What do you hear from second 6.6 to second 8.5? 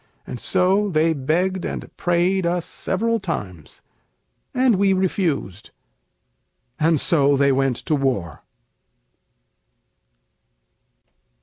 and so they went to war.